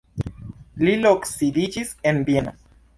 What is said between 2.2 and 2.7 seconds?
Vieno.